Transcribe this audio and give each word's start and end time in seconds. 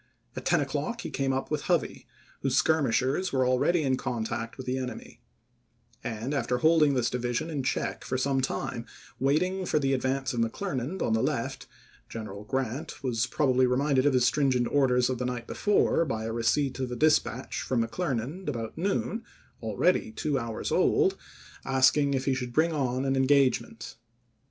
About 0.35 0.45
ten 0.47 0.59
o'clock 0.59 1.01
he 1.01 1.11
came 1.11 1.31
up 1.31 1.51
with 1.51 1.65
Hovey, 1.65 2.07
whose 2.41 2.55
skir 2.59 2.81
mishers 2.83 3.31
were 3.31 3.45
already 3.45 3.83
in 3.83 3.97
contact 3.97 4.57
with 4.57 4.65
the 4.65 4.79
enemy; 4.79 5.21
and, 6.03 6.33
after 6.33 6.57
holding 6.57 6.95
this 6.95 7.07
division 7.11 7.51
in 7.51 7.61
check 7.61 8.03
for 8.03 8.17
some 8.17 8.41
time 8.41 8.87
waiting 9.19 9.63
for 9.63 9.77
the 9.77 9.93
advance 9.93 10.33
of 10.33 10.39
McCler 10.39 10.75
nand 10.75 11.03
on 11.03 11.13
the 11.13 11.21
left, 11.21 11.67
G 12.09 12.17
eneral 12.17 12.47
Grant 12.47 13.03
was 13.03 13.27
probably 13.27 13.67
re 13.67 13.77
minded 13.77 14.07
of 14.07 14.13
his 14.15 14.25
stringent 14.25 14.67
orders 14.71 15.07
of 15.07 15.19
the 15.19 15.25
night 15.25 15.45
before 15.45 16.03
by 16.03 16.23
the 16.23 16.33
receipt 16.33 16.79
of 16.79 16.91
a 16.91 16.95
dispatch 16.95 17.61
from 17.61 17.83
McClernand 17.87 18.49
about 18.49 18.75
noon, 18.79 19.23
already 19.61 20.11
two 20.11 20.39
hours 20.39 20.71
old, 20.71 21.15
asking 21.63 22.15
if 22.15 22.25
he 22.25 22.33
should 22.33 22.53
bring 22.53 22.73
on 22.73 23.05
an 23.05 23.15
engagement. 23.15 23.97